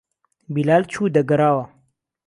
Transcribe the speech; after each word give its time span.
بیلال 0.53 0.83
چوو 0.91 1.07
دهگەراوه 1.15 1.65